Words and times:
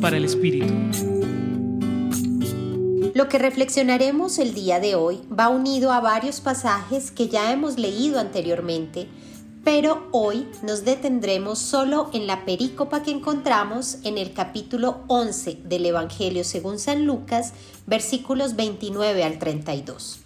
Para 0.00 0.16
el 0.16 0.24
Espíritu. 0.24 0.72
Lo 3.14 3.28
que 3.28 3.38
reflexionaremos 3.38 4.38
el 4.38 4.54
día 4.54 4.80
de 4.80 4.94
hoy 4.94 5.20
va 5.30 5.50
unido 5.50 5.92
a 5.92 6.00
varios 6.00 6.40
pasajes 6.40 7.10
que 7.10 7.28
ya 7.28 7.52
hemos 7.52 7.78
leído 7.78 8.18
anteriormente, 8.18 9.08
pero 9.62 10.08
hoy 10.10 10.48
nos 10.62 10.84
detendremos 10.84 11.58
solo 11.58 12.08
en 12.14 12.26
la 12.26 12.46
perícopa 12.46 13.02
que 13.02 13.10
encontramos 13.10 13.98
en 14.04 14.16
el 14.16 14.32
capítulo 14.32 15.04
11 15.08 15.58
del 15.64 15.84
Evangelio 15.84 16.44
según 16.44 16.78
San 16.78 17.04
Lucas, 17.04 17.52
versículos 17.86 18.56
29 18.56 19.22
al 19.22 19.38
32. 19.38 20.20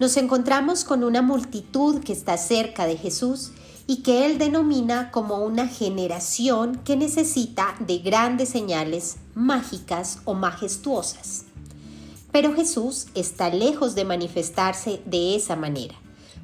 Nos 0.00 0.16
encontramos 0.16 0.84
con 0.84 1.04
una 1.04 1.22
multitud 1.22 2.00
que 2.00 2.12
está 2.12 2.36
cerca 2.36 2.84
de 2.84 2.96
Jesús 2.96 3.52
y 3.86 4.02
que 4.02 4.24
él 4.24 4.38
denomina 4.38 5.10
como 5.10 5.38
una 5.38 5.68
generación 5.68 6.80
que 6.84 6.96
necesita 6.96 7.74
de 7.80 7.98
grandes 7.98 8.48
señales 8.48 9.16
mágicas 9.34 10.20
o 10.24 10.34
majestuosas. 10.34 11.44
Pero 12.32 12.54
Jesús 12.54 13.06
está 13.14 13.50
lejos 13.50 13.94
de 13.94 14.04
manifestarse 14.04 15.02
de 15.04 15.36
esa 15.36 15.54
manera, 15.54 15.94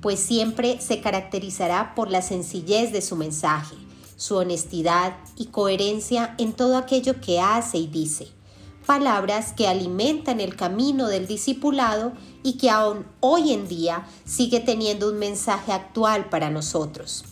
pues 0.00 0.20
siempre 0.20 0.80
se 0.80 1.00
caracterizará 1.00 1.94
por 1.94 2.10
la 2.10 2.22
sencillez 2.22 2.92
de 2.92 3.02
su 3.02 3.16
mensaje, 3.16 3.76
su 4.16 4.36
honestidad 4.36 5.16
y 5.36 5.46
coherencia 5.46 6.34
en 6.38 6.52
todo 6.52 6.76
aquello 6.76 7.20
que 7.20 7.40
hace 7.40 7.78
y 7.78 7.86
dice, 7.88 8.28
palabras 8.84 9.52
que 9.52 9.66
alimentan 9.66 10.40
el 10.40 10.56
camino 10.56 11.08
del 11.08 11.26
discipulado 11.26 12.12
y 12.42 12.54
que 12.54 12.70
aún 12.70 13.06
hoy 13.20 13.52
en 13.52 13.68
día 13.68 14.06
sigue 14.24 14.60
teniendo 14.60 15.10
un 15.10 15.18
mensaje 15.18 15.72
actual 15.72 16.28
para 16.28 16.50
nosotros. 16.50 17.24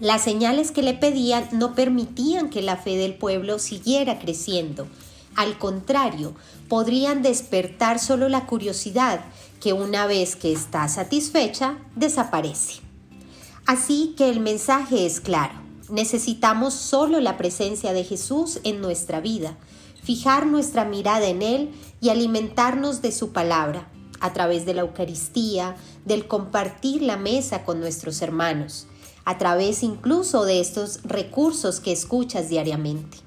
Las 0.00 0.22
señales 0.22 0.70
que 0.70 0.82
le 0.82 0.94
pedían 0.94 1.48
no 1.52 1.74
permitían 1.74 2.48
que 2.48 2.62
la 2.62 2.76
fe 2.76 2.96
del 2.96 3.14
pueblo 3.14 3.58
siguiera 3.58 4.18
creciendo. 4.18 4.86
Al 5.36 5.58
contrario, 5.58 6.34
podrían 6.68 7.22
despertar 7.22 7.98
solo 7.98 8.28
la 8.28 8.46
curiosidad 8.46 9.20
que 9.60 9.74
una 9.74 10.06
vez 10.06 10.36
que 10.36 10.52
está 10.52 10.88
satisfecha, 10.88 11.78
desaparece. 11.96 12.80
Así 13.66 14.14
que 14.16 14.30
el 14.30 14.40
mensaje 14.40 15.04
es 15.04 15.20
claro. 15.20 15.54
Necesitamos 15.90 16.72
solo 16.74 17.20
la 17.20 17.36
presencia 17.36 17.92
de 17.92 18.04
Jesús 18.04 18.60
en 18.64 18.80
nuestra 18.80 19.20
vida, 19.20 19.58
fijar 20.02 20.46
nuestra 20.46 20.84
mirada 20.84 21.26
en 21.26 21.42
Él 21.42 21.70
y 22.00 22.08
alimentarnos 22.08 23.02
de 23.02 23.12
su 23.12 23.32
palabra 23.32 23.88
a 24.20 24.32
través 24.32 24.66
de 24.66 24.74
la 24.74 24.82
Eucaristía, 24.82 25.76
del 26.04 26.26
compartir 26.26 27.02
la 27.02 27.16
mesa 27.16 27.64
con 27.64 27.80
nuestros 27.80 28.22
hermanos, 28.22 28.86
a 29.24 29.38
través 29.38 29.82
incluso 29.82 30.44
de 30.44 30.60
estos 30.60 31.02
recursos 31.04 31.80
que 31.80 31.92
escuchas 31.92 32.48
diariamente. 32.48 33.18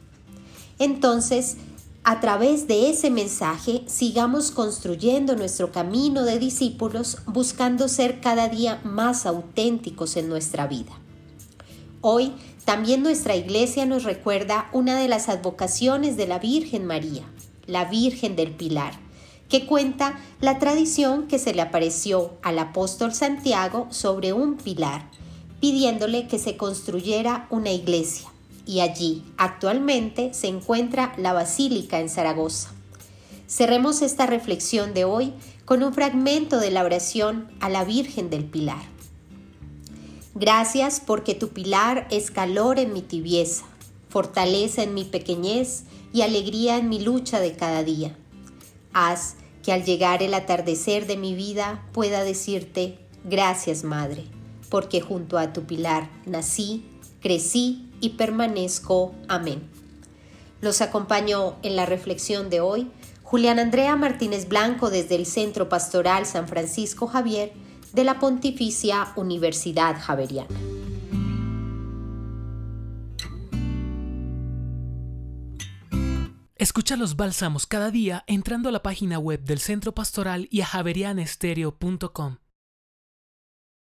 Entonces, 0.80 1.58
a 2.04 2.20
través 2.20 2.68
de 2.68 2.90
ese 2.90 3.10
mensaje, 3.10 3.84
sigamos 3.88 4.52
construyendo 4.52 5.36
nuestro 5.36 5.72
camino 5.72 6.24
de 6.24 6.38
discípulos 6.38 7.20
buscando 7.26 7.88
ser 7.88 8.20
cada 8.20 8.50
día 8.50 8.82
más 8.84 9.26
auténticos 9.26 10.18
en 10.18 10.28
nuestra 10.28 10.68
vida. 10.68 11.03
Hoy 12.06 12.34
también 12.66 13.02
nuestra 13.02 13.38
iglesia 13.38 13.86
nos 13.86 14.04
recuerda 14.04 14.68
una 14.74 15.00
de 15.00 15.08
las 15.08 15.30
advocaciones 15.30 16.18
de 16.18 16.28
la 16.28 16.38
Virgen 16.38 16.86
María, 16.86 17.24
la 17.66 17.86
Virgen 17.86 18.36
del 18.36 18.52
Pilar, 18.52 18.92
que 19.48 19.66
cuenta 19.66 20.20
la 20.42 20.60
tradición 20.60 21.28
que 21.30 21.40
se 21.40 21.54
le 21.54 21.62
apareció 21.62 22.34
al 22.42 22.60
apóstol 22.60 23.14
Santiago 23.14 23.88
sobre 23.90 24.34
un 24.34 24.58
pilar, 24.58 25.10
pidiéndole 25.62 26.28
que 26.28 26.40
se 26.40 26.58
construyera 26.58 27.48
una 27.50 27.72
iglesia. 27.72 28.28
Y 28.66 28.82
allí 28.82 29.24
actualmente 29.38 30.34
se 30.34 30.48
encuentra 30.48 31.14
la 31.16 31.32
Basílica 31.32 32.02
en 32.02 32.10
Zaragoza. 32.10 32.74
Cerremos 33.48 34.02
esta 34.02 34.26
reflexión 34.26 34.94
de 34.94 35.06
hoy 35.06 35.32
con 35.64 35.82
un 35.84 35.94
fragmento 35.94 36.60
de 36.60 36.72
la 36.72 36.84
oración 36.84 37.50
a 37.62 37.70
la 37.70 37.86
Virgen 37.86 38.30
del 38.30 38.44
Pilar. 38.44 38.93
Gracias 40.36 41.00
porque 41.00 41.36
tu 41.36 41.50
pilar 41.50 42.08
es 42.10 42.32
calor 42.32 42.80
en 42.80 42.92
mi 42.92 43.04
tibieza, 43.04 43.66
fortaleza 44.10 44.82
en 44.82 44.96
mi 44.96 45.04
pequeñez 45.04 45.84
y 46.12 46.22
alegría 46.22 46.78
en 46.78 46.90
mi 46.90 47.00
lucha 47.00 47.40
de 47.40 47.54
cada 47.54 47.84
día. 47.84 48.16
Haz 48.94 49.36
que 49.62 49.72
al 49.72 49.86
llegar 49.86 50.24
el 50.24 50.34
atardecer 50.34 51.06
de 51.06 51.18
mi 51.18 51.36
vida 51.36 51.86
pueda 51.94 52.24
decirte, 52.24 52.98
gracias 53.24 53.84
Madre, 53.84 54.24
porque 54.70 55.02
junto 55.02 55.38
a 55.38 55.54
tu 55.54 55.66
pilar 55.66 56.10
nací, 56.26 56.84
crecí 57.22 57.90
y 58.02 58.10
permanezco. 58.10 59.14
Amén. 59.28 59.62
Los 60.62 60.82
acompaño 60.82 61.58
en 61.62 61.76
la 61.76 61.86
reflexión 61.86 62.50
de 62.50 62.60
hoy 62.60 62.90
Julián 63.22 63.60
Andrea 63.60 63.96
Martínez 63.96 64.48
Blanco 64.48 64.90
desde 64.90 65.16
el 65.16 65.26
Centro 65.26 65.70
Pastoral 65.70 66.26
San 66.26 66.48
Francisco 66.48 67.08
Javier 67.08 67.54
de 67.94 68.04
la 68.04 68.20
Pontificia 68.20 69.14
Universidad 69.16 69.96
Javeriana. 70.02 70.60
Escucha 76.56 76.96
los 76.96 77.16
bálsamos 77.16 77.68
cada 77.68 77.92
día 77.92 78.24
entrando 78.26 78.70
a 78.70 78.72
la 78.72 78.82
página 78.82 79.20
web 79.20 79.44
del 79.44 79.60
Centro 79.60 79.94
Pastoral 79.94 80.48
y 80.50 80.62
a 80.62 80.66
javerianestereo.com. 80.66 82.38